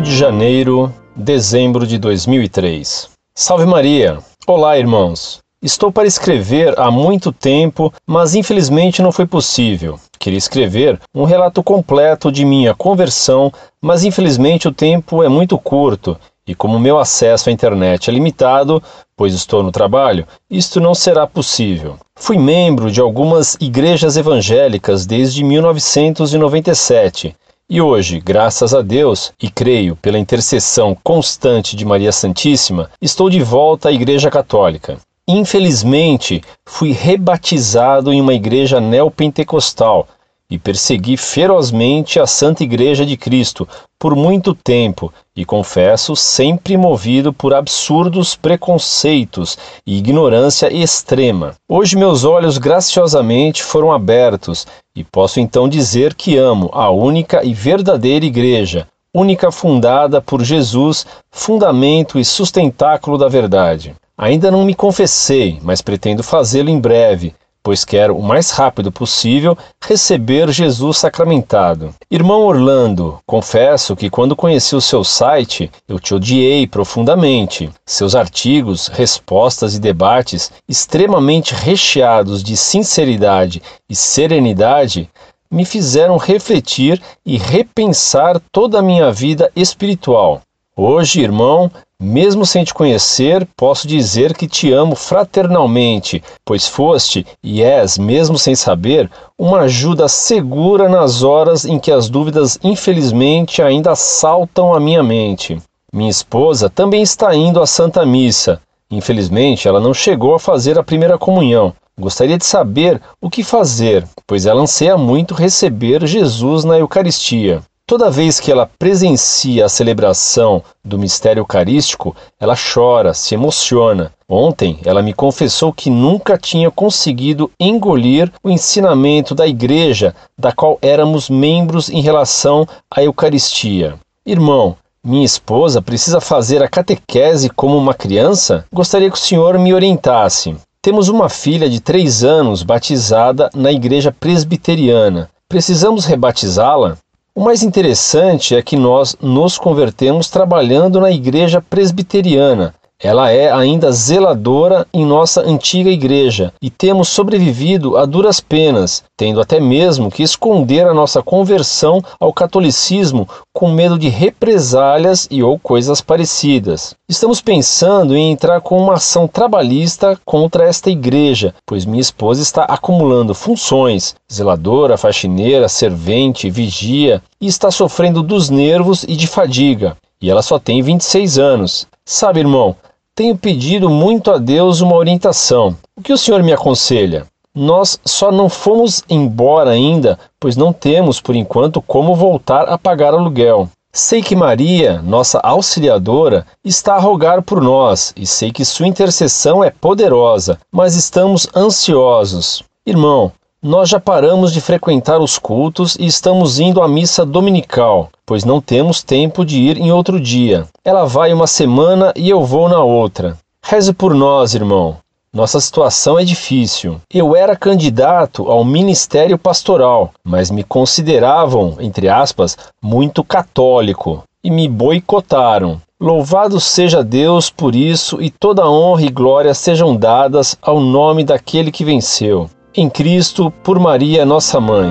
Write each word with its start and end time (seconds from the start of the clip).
Rio 0.00 0.06
de 0.06 0.16
Janeiro, 0.16 0.94
dezembro 1.14 1.86
de 1.86 1.98
2003. 1.98 3.10
Salve 3.34 3.66
Maria! 3.66 4.18
Olá, 4.46 4.78
irmãos! 4.78 5.40
Estou 5.62 5.92
para 5.92 6.08
escrever 6.08 6.72
há 6.80 6.90
muito 6.90 7.30
tempo, 7.30 7.92
mas 8.06 8.34
infelizmente 8.34 9.02
não 9.02 9.12
foi 9.12 9.26
possível. 9.26 10.00
Queria 10.18 10.38
escrever 10.38 10.98
um 11.14 11.24
relato 11.24 11.62
completo 11.62 12.32
de 12.32 12.46
minha 12.46 12.74
conversão, 12.74 13.52
mas 13.78 14.02
infelizmente 14.02 14.66
o 14.66 14.72
tempo 14.72 15.22
é 15.22 15.28
muito 15.28 15.58
curto 15.58 16.16
e, 16.46 16.54
como 16.54 16.78
meu 16.78 16.98
acesso 16.98 17.50
à 17.50 17.52
internet 17.52 18.08
é 18.08 18.12
limitado, 18.14 18.82
pois 19.14 19.34
estou 19.34 19.62
no 19.62 19.70
trabalho, 19.70 20.26
isto 20.48 20.80
não 20.80 20.94
será 20.94 21.26
possível. 21.26 21.98
Fui 22.16 22.38
membro 22.38 22.90
de 22.90 23.02
algumas 23.02 23.54
igrejas 23.60 24.16
evangélicas 24.16 25.04
desde 25.04 25.44
1997 25.44 27.36
e 27.70 27.80
hoje, 27.80 28.18
graças 28.18 28.74
a 28.74 28.82
Deus, 28.82 29.32
e 29.40 29.48
creio 29.48 29.94
pela 29.94 30.18
intercessão 30.18 30.96
constante 31.04 31.76
de 31.76 31.84
Maria 31.84 32.10
Santíssima, 32.10 32.90
estou 33.00 33.30
de 33.30 33.40
volta 33.40 33.90
à 33.90 33.92
Igreja 33.92 34.28
Católica. 34.28 34.98
Infelizmente, 35.28 36.42
fui 36.66 36.90
rebatizado 36.90 38.12
em 38.12 38.20
uma 38.20 38.34
igreja 38.34 38.80
neopentecostal 38.80 40.08
e 40.50 40.58
persegui 40.58 41.16
ferozmente 41.16 42.18
a 42.18 42.26
Santa 42.26 42.64
Igreja 42.64 43.06
de 43.06 43.16
Cristo 43.16 43.68
por 43.98 44.16
muito 44.16 44.54
tempo 44.54 45.12
e 45.36 45.44
confesso 45.44 46.16
sempre 46.16 46.76
movido 46.76 47.32
por 47.32 47.54
absurdos 47.54 48.34
preconceitos 48.34 49.56
e 49.86 49.96
ignorância 49.96 50.72
extrema. 50.72 51.54
Hoje 51.68 51.96
meus 51.96 52.24
olhos 52.24 52.58
graciosamente 52.58 53.62
foram 53.62 53.92
abertos 53.92 54.66
e 54.96 55.04
posso 55.04 55.38
então 55.38 55.68
dizer 55.68 56.14
que 56.14 56.36
amo 56.36 56.68
a 56.72 56.90
única 56.90 57.44
e 57.44 57.54
verdadeira 57.54 58.26
Igreja, 58.26 58.88
única 59.14 59.52
fundada 59.52 60.20
por 60.20 60.42
Jesus, 60.42 61.06
fundamento 61.30 62.18
e 62.18 62.24
sustentáculo 62.24 63.16
da 63.16 63.28
verdade. 63.28 63.94
Ainda 64.16 64.50
não 64.50 64.64
me 64.64 64.74
confessei, 64.74 65.58
mas 65.62 65.80
pretendo 65.80 66.22
fazê-lo 66.22 66.68
em 66.68 66.78
breve, 66.78 67.34
pois 67.62 67.84
quero 67.84 68.16
o 68.16 68.22
mais 68.22 68.50
rápido 68.50 68.90
possível 68.90 69.56
receber 69.82 70.50
Jesus 70.50 70.98
sacramentado. 70.98 71.94
Irmão 72.10 72.42
Orlando, 72.42 73.18
confesso 73.26 73.94
que 73.94 74.10
quando 74.10 74.36
conheci 74.36 74.74
o 74.74 74.80
seu 74.80 75.04
site, 75.04 75.70
eu 75.88 75.98
te 75.98 76.14
odiei 76.14 76.66
profundamente. 76.66 77.70
Seus 77.84 78.14
artigos, 78.14 78.88
respostas 78.88 79.74
e 79.74 79.80
debates, 79.80 80.50
extremamente 80.68 81.54
recheados 81.54 82.42
de 82.42 82.56
sinceridade 82.56 83.62
e 83.88 83.94
serenidade, 83.94 85.10
me 85.50 85.64
fizeram 85.64 86.16
refletir 86.16 87.02
e 87.26 87.36
repensar 87.36 88.40
toda 88.52 88.78
a 88.78 88.82
minha 88.82 89.10
vida 89.10 89.50
espiritual. 89.56 90.42
Hoje, 90.76 91.20
irmão, 91.20 91.70
mesmo 92.00 92.46
sem 92.46 92.64
te 92.64 92.72
conhecer, 92.72 93.46
posso 93.54 93.86
dizer 93.86 94.34
que 94.34 94.48
te 94.48 94.72
amo 94.72 94.96
fraternalmente, 94.96 96.22
pois 96.46 96.66
foste 96.66 97.26
e 97.44 97.62
és, 97.62 97.98
mesmo 97.98 98.38
sem 98.38 98.54
saber, 98.54 99.10
uma 99.38 99.60
ajuda 99.60 100.08
segura 100.08 100.88
nas 100.88 101.22
horas 101.22 101.66
em 101.66 101.78
que 101.78 101.92
as 101.92 102.08
dúvidas 102.08 102.58
infelizmente 102.64 103.60
ainda 103.60 103.94
saltam 103.94 104.72
à 104.72 104.80
minha 104.80 105.02
mente. 105.02 105.60
Minha 105.92 106.10
esposa 106.10 106.70
também 106.70 107.02
está 107.02 107.34
indo 107.34 107.60
à 107.60 107.66
Santa 107.66 108.06
Missa. 108.06 108.60
Infelizmente, 108.90 109.68
ela 109.68 109.78
não 109.78 109.92
chegou 109.92 110.34
a 110.34 110.40
fazer 110.40 110.78
a 110.78 110.82
primeira 110.82 111.18
comunhão. 111.18 111.74
Gostaria 111.98 112.38
de 112.38 112.46
saber 112.46 113.00
o 113.20 113.28
que 113.28 113.44
fazer, 113.44 114.06
pois 114.26 114.46
ela 114.46 114.62
anseia 114.62 114.96
muito 114.96 115.34
receber 115.34 116.06
Jesus 116.06 116.64
na 116.64 116.78
Eucaristia. 116.78 117.60
Toda 117.90 118.08
vez 118.08 118.38
que 118.38 118.52
ela 118.52 118.70
presencia 118.78 119.66
a 119.66 119.68
celebração 119.68 120.62
do 120.84 120.96
mistério 120.96 121.40
eucarístico, 121.40 122.14
ela 122.38 122.54
chora, 122.54 123.12
se 123.12 123.34
emociona. 123.34 124.12
Ontem 124.28 124.78
ela 124.84 125.02
me 125.02 125.12
confessou 125.12 125.72
que 125.72 125.90
nunca 125.90 126.38
tinha 126.38 126.70
conseguido 126.70 127.50
engolir 127.58 128.30
o 128.44 128.48
ensinamento 128.48 129.34
da 129.34 129.44
igreja 129.44 130.14
da 130.38 130.52
qual 130.52 130.78
éramos 130.80 131.28
membros 131.28 131.90
em 131.90 132.00
relação 132.00 132.64
à 132.88 133.02
Eucaristia. 133.02 133.96
Irmão, 134.24 134.76
minha 135.02 135.24
esposa 135.24 135.82
precisa 135.82 136.20
fazer 136.20 136.62
a 136.62 136.68
catequese 136.68 137.50
como 137.50 137.76
uma 137.76 137.92
criança? 137.92 138.64
Gostaria 138.72 139.10
que 139.10 139.18
o 139.18 139.20
senhor 139.20 139.58
me 139.58 139.74
orientasse. 139.74 140.54
Temos 140.80 141.08
uma 141.08 141.28
filha 141.28 141.68
de 141.68 141.80
três 141.80 142.22
anos 142.22 142.62
batizada 142.62 143.50
na 143.52 143.72
igreja 143.72 144.12
presbiteriana. 144.12 145.28
Precisamos 145.48 146.04
rebatizá-la? 146.04 146.96
O 147.40 147.42
mais 147.42 147.62
interessante 147.62 148.54
é 148.54 148.60
que 148.60 148.76
nós 148.76 149.16
nos 149.18 149.56
convertemos 149.56 150.28
trabalhando 150.28 151.00
na 151.00 151.10
igreja 151.10 151.58
presbiteriana, 151.58 152.74
ela 153.02 153.30
é 153.30 153.50
ainda 153.50 153.90
zeladora 153.90 154.86
em 154.92 155.06
nossa 155.06 155.40
antiga 155.40 155.88
igreja 155.88 156.52
e 156.60 156.68
temos 156.68 157.08
sobrevivido 157.08 157.96
a 157.96 158.04
duras 158.04 158.40
penas, 158.40 159.02
tendo 159.16 159.40
até 159.40 159.58
mesmo 159.58 160.10
que 160.10 160.22
esconder 160.22 160.86
a 160.86 160.92
nossa 160.92 161.22
conversão 161.22 162.02
ao 162.20 162.30
catolicismo 162.30 163.26
com 163.54 163.72
medo 163.72 163.98
de 163.98 164.08
represálias 164.08 165.26
e 165.30 165.42
ou 165.42 165.58
coisas 165.58 166.02
parecidas. 166.02 166.94
Estamos 167.08 167.40
pensando 167.40 168.14
em 168.14 168.32
entrar 168.32 168.60
com 168.60 168.78
uma 168.78 168.94
ação 168.94 169.26
trabalhista 169.26 170.20
contra 170.24 170.68
esta 170.68 170.90
igreja, 170.90 171.54
pois 171.66 171.86
minha 171.86 172.02
esposa 172.02 172.42
está 172.42 172.64
acumulando 172.64 173.34
funções, 173.34 174.14
zeladora, 174.30 174.98
faxineira, 174.98 175.68
servente, 175.68 176.50
vigia, 176.50 177.22
e 177.40 177.46
está 177.46 177.70
sofrendo 177.70 178.22
dos 178.22 178.50
nervos 178.50 179.04
e 179.08 179.16
de 179.16 179.26
fadiga. 179.26 179.96
E 180.20 180.30
ela 180.30 180.42
só 180.42 180.58
tem 180.58 180.82
26 180.82 181.38
anos. 181.38 181.86
Sabe, 182.04 182.40
irmão, 182.40 182.76
tenho 183.20 183.36
pedido 183.36 183.90
muito 183.90 184.30
a 184.30 184.38
Deus 184.38 184.80
uma 184.80 184.96
orientação. 184.96 185.76
O 185.94 186.00
que 186.00 186.10
o 186.10 186.16
senhor 186.16 186.42
me 186.42 186.54
aconselha? 186.54 187.26
Nós 187.54 188.00
só 188.02 188.32
não 188.32 188.48
fomos 188.48 189.04
embora 189.10 189.72
ainda, 189.72 190.18
pois 190.40 190.56
não 190.56 190.72
temos, 190.72 191.20
por 191.20 191.36
enquanto, 191.36 191.82
como 191.82 192.14
voltar 192.14 192.66
a 192.66 192.78
pagar 192.78 193.12
aluguel. 193.12 193.68
Sei 193.92 194.22
que 194.22 194.34
Maria, 194.34 195.02
nossa 195.02 195.38
auxiliadora, 195.40 196.46
está 196.64 196.94
a 196.94 196.98
rogar 196.98 197.42
por 197.42 197.60
nós 197.60 198.14
e 198.16 198.26
sei 198.26 198.50
que 198.50 198.64
sua 198.64 198.86
intercessão 198.86 199.62
é 199.62 199.68
poderosa, 199.70 200.58
mas 200.72 200.94
estamos 200.94 201.46
ansiosos. 201.54 202.64
Irmão, 202.86 203.30
nós 203.62 203.90
já 203.90 204.00
paramos 204.00 204.54
de 204.54 204.60
frequentar 204.60 205.18
os 205.18 205.38
cultos 205.38 205.94
e 206.00 206.06
estamos 206.06 206.58
indo 206.58 206.80
à 206.80 206.88
missa 206.88 207.26
dominical, 207.26 208.08
pois 208.24 208.42
não 208.42 208.58
temos 208.58 209.02
tempo 209.02 209.44
de 209.44 209.60
ir 209.60 209.76
em 209.76 209.92
outro 209.92 210.18
dia. 210.18 210.66
Ela 210.82 211.04
vai 211.04 211.30
uma 211.30 211.46
semana 211.46 212.10
e 212.16 212.30
eu 212.30 212.42
vou 212.42 212.70
na 212.70 212.82
outra. 212.82 213.36
Reze 213.62 213.92
por 213.92 214.14
nós, 214.14 214.54
irmão. 214.54 214.96
Nossa 215.30 215.60
situação 215.60 216.18
é 216.18 216.24
difícil. 216.24 217.02
Eu 217.12 217.36
era 217.36 217.54
candidato 217.54 218.50
ao 218.50 218.64
ministério 218.64 219.36
pastoral, 219.36 220.10
mas 220.24 220.50
me 220.50 220.64
consideravam, 220.64 221.76
entre 221.80 222.08
aspas, 222.08 222.56
muito 222.80 223.22
católico 223.22 224.24
e 224.42 224.50
me 224.50 224.66
boicotaram. 224.68 225.78
Louvado 226.00 226.58
seja 226.58 227.04
Deus 227.04 227.50
por 227.50 227.76
isso 227.76 228.22
e 228.22 228.30
toda 228.30 228.68
honra 228.68 229.02
e 229.02 229.10
glória 229.10 229.52
sejam 229.52 229.94
dadas 229.94 230.56
ao 230.62 230.80
nome 230.80 231.22
daquele 231.22 231.70
que 231.70 231.84
venceu 231.84 232.48
em 232.74 232.88
Cristo, 232.88 233.50
por 233.62 233.78
Maria, 233.78 234.24
nossa 234.24 234.60
mãe. 234.60 234.88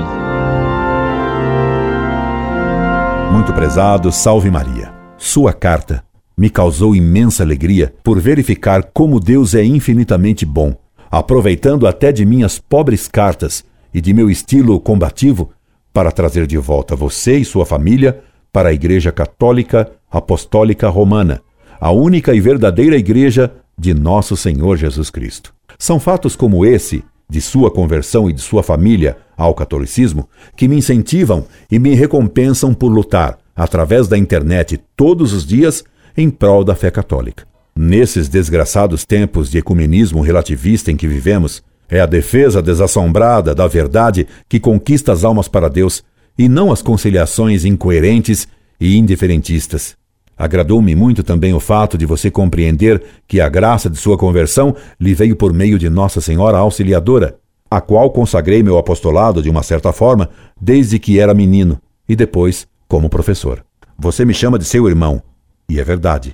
Muito 3.32 3.54
prezado, 3.54 4.12
salve 4.12 4.52
Maria. 4.52 4.94
Sua 5.18 5.54
carta 5.54 6.04
me 6.38 6.50
causou 6.50 6.96
imensa 6.96 7.44
alegria 7.44 7.94
por 8.04 8.20
verificar 8.20 8.84
como 8.94 9.20
Deus 9.20 9.54
é 9.54 9.64
infinitamente 9.64 10.46
bom, 10.46 10.76
aproveitando 11.10 11.88
até 11.88 12.12
de 12.12 12.26
minhas 12.26 12.60
pobres 12.60 13.08
cartas 13.08 13.64
e 13.94 14.02
de 14.02 14.14
meu 14.14 14.30
estilo 14.30 14.80
combativo 14.80 15.52
para 15.94 16.12
trazer 16.12 16.48
de 16.48 16.58
volta 16.58 16.96
você 16.96 17.38
e 17.38 17.46
sua 17.46 17.66
família 17.66 18.22
para 18.52 18.70
a 18.70 18.74
Igreja 18.74 19.12
Católica 19.12 19.92
Apostólica 20.12 20.90
Romana, 20.90 21.42
a 21.80 21.92
única 21.92 22.34
e 22.34 22.40
verdadeira 22.40 22.98
Igreja 22.98 23.52
de 23.78 23.94
nosso 23.94 24.36
Senhor 24.36 24.76
Jesus 24.76 25.10
Cristo. 25.10 25.54
São 25.78 26.00
fatos 26.00 26.36
como 26.36 26.66
esse 26.66 27.04
de 27.30 27.40
sua 27.40 27.70
conversão 27.70 28.30
e 28.30 28.34
de 28.34 28.42
sua 28.42 28.64
família 28.64 29.18
ao 29.38 29.54
catolicismo 29.54 30.28
que 30.56 30.68
me 30.68 30.76
incentivam 30.76 31.46
e 31.72 31.78
me 31.78 31.94
recompensam 31.94 32.74
por 32.74 32.90
lutar, 32.90 33.38
através 33.56 34.08
da 34.08 34.18
internet 34.18 34.80
todos 34.96 35.32
os 35.34 35.46
dias, 35.46 35.84
em 36.18 36.30
prol 36.30 36.64
da 36.64 36.76
fé 36.76 36.90
católica. 36.90 37.48
Nesses 37.76 38.28
desgraçados 38.28 39.06
tempos 39.06 39.50
de 39.50 39.58
ecumenismo 39.58 40.22
relativista 40.22 40.92
em 40.92 40.98
que 40.98 41.08
vivemos, 41.08 41.64
é 41.88 42.00
a 42.00 42.06
defesa 42.06 42.62
desassombrada 42.62 43.56
da 43.56 43.68
verdade 43.68 44.28
que 44.48 44.60
conquista 44.60 45.12
as 45.12 45.24
almas 45.24 45.48
para 45.48 45.70
Deus 45.70 46.04
e 46.38 46.48
não 46.48 46.72
as 46.72 46.82
conciliações 46.82 47.66
incoerentes 47.66 48.48
e 48.80 48.98
indiferentistas. 48.98 49.98
Agradou-me 50.40 50.96
muito 50.96 51.22
também 51.22 51.54
o 51.54 51.60
fato 51.60 51.98
de 51.98 52.06
você 52.06 52.32
compreender 52.32 53.04
que 53.28 53.42
a 53.42 53.50
graça 53.50 53.90
de 53.90 53.98
sua 53.98 54.18
conversão 54.18 54.74
lhe 54.98 55.14
veio 55.14 55.36
por 55.36 55.52
meio 55.52 55.78
de 55.78 55.90
Nossa 55.90 56.22
Senhora 56.22 56.58
Auxiliadora, 56.58 57.38
a 57.70 57.82
qual 57.82 58.10
consagrei 58.10 58.64
meu 58.64 58.78
apostolado 58.78 59.42
de 59.42 59.50
uma 59.50 59.64
certa 59.64 59.92
forma 59.92 60.30
desde 60.60 60.98
que 60.98 61.20
era 61.20 61.34
menino 61.34 61.78
e 62.08 62.16
depois 62.16 62.66
como 62.88 63.10
professor. 63.10 63.66
Você 63.98 64.24
me 64.24 64.34
chama 64.34 64.58
de 64.58 64.64
seu 64.64 64.88
irmão, 64.88 65.22
e 65.68 65.78
é 65.78 65.84
verdade. 65.84 66.34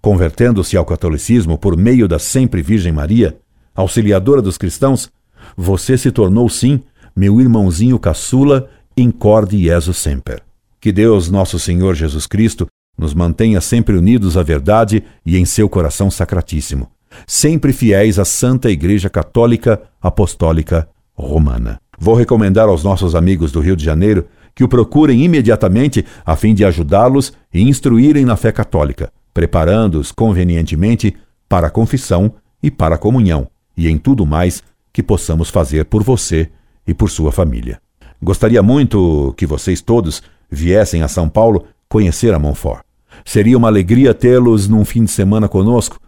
Convertendo-se 0.00 0.74
ao 0.74 0.86
catolicismo 0.86 1.58
por 1.58 1.76
meio 1.76 2.08
da 2.08 2.18
sempre 2.18 2.62
Virgem 2.62 2.90
Maria, 2.90 3.36
auxiliadora 3.74 4.40
dos 4.40 4.56
cristãos, 4.56 5.10
você 5.54 5.98
se 5.98 6.10
tornou 6.10 6.48
sim 6.48 6.82
meu 7.14 7.38
irmãozinho 7.38 7.98
caçula 7.98 8.70
incorde 8.96 9.62
Jesus 9.62 9.98
semper. 9.98 10.42
Que 10.80 10.90
Deus, 10.90 11.30
nosso 11.30 11.58
Senhor 11.58 11.94
Jesus 11.94 12.26
Cristo, 12.26 12.66
nos 12.96 13.14
mantenha 13.14 13.60
sempre 13.60 13.96
unidos 13.96 14.36
à 14.36 14.42
verdade 14.42 15.02
e 15.24 15.36
em 15.36 15.44
seu 15.44 15.68
coração 15.68 16.10
sacratíssimo, 16.10 16.90
sempre 17.26 17.72
fiéis 17.72 18.18
à 18.18 18.24
Santa 18.24 18.70
Igreja 18.70 19.08
Católica 19.10 19.82
Apostólica 20.00 20.88
Romana. 21.14 21.80
Vou 21.98 22.14
recomendar 22.14 22.68
aos 22.68 22.82
nossos 22.82 23.14
amigos 23.14 23.52
do 23.52 23.60
Rio 23.60 23.76
de 23.76 23.84
Janeiro 23.84 24.26
que 24.54 24.64
o 24.64 24.68
procurem 24.68 25.24
imediatamente 25.24 26.04
a 26.24 26.36
fim 26.36 26.54
de 26.54 26.64
ajudá-los 26.64 27.32
e 27.52 27.62
instruírem 27.62 28.24
na 28.24 28.36
fé 28.36 28.52
católica, 28.52 29.10
preparando-os 29.32 30.12
convenientemente 30.12 31.16
para 31.48 31.68
a 31.68 31.70
confissão 31.70 32.34
e 32.62 32.70
para 32.70 32.96
a 32.96 32.98
comunhão, 32.98 33.48
e 33.76 33.88
em 33.88 33.98
tudo 33.98 34.26
mais 34.26 34.62
que 34.92 35.02
possamos 35.02 35.48
fazer 35.48 35.86
por 35.86 36.02
você 36.02 36.50
e 36.86 36.92
por 36.92 37.10
sua 37.10 37.32
família. 37.32 37.80
Gostaria 38.22 38.62
muito 38.62 39.34
que 39.36 39.46
vocês 39.46 39.80
todos 39.80 40.22
viessem 40.50 41.02
a 41.02 41.08
São 41.08 41.28
Paulo 41.28 41.64
conhecer 41.92 42.32
a 42.32 42.38
Montfort. 42.38 42.82
Seria 43.22 43.58
uma 43.58 43.68
alegria 43.68 44.14
tê-los 44.14 44.66
num 44.66 44.82
fim 44.82 45.04
de 45.04 45.10
semana 45.10 45.46
conosco, 45.46 46.00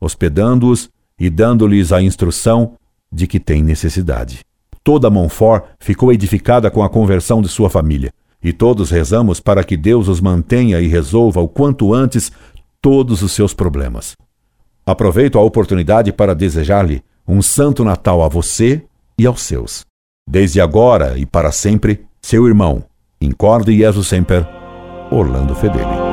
hospedando-os 0.00 0.90
e 1.16 1.30
dando-lhes 1.30 1.92
a 1.92 2.02
instrução 2.02 2.72
de 3.10 3.28
que 3.28 3.38
têm 3.38 3.62
necessidade. 3.62 4.40
Toda 4.82 5.08
Montfort 5.08 5.64
ficou 5.78 6.12
edificada 6.12 6.72
com 6.72 6.82
a 6.82 6.90
conversão 6.90 7.40
de 7.40 7.48
sua 7.48 7.70
família, 7.70 8.12
e 8.42 8.52
todos 8.52 8.90
rezamos 8.90 9.38
para 9.38 9.62
que 9.62 9.76
Deus 9.76 10.08
os 10.08 10.20
mantenha 10.20 10.80
e 10.80 10.88
resolva 10.88 11.40
o 11.40 11.46
quanto 11.46 11.94
antes 11.94 12.32
todos 12.82 13.22
os 13.22 13.30
seus 13.30 13.54
problemas. 13.54 14.16
Aproveito 14.84 15.38
a 15.38 15.42
oportunidade 15.42 16.12
para 16.12 16.34
desejar-lhe 16.34 17.00
um 17.28 17.40
santo 17.40 17.84
Natal 17.84 18.24
a 18.24 18.28
você 18.28 18.82
e 19.16 19.24
aos 19.24 19.42
seus. 19.42 19.86
Desde 20.28 20.60
agora 20.60 21.16
e 21.16 21.24
para 21.24 21.52
sempre, 21.52 22.04
seu 22.20 22.48
irmão, 22.48 22.82
Incorde 23.20 23.76
Jesus 23.76 24.06
Semper, 24.08 24.57
Orlando 25.10 25.54
Fedeli. 25.54 26.07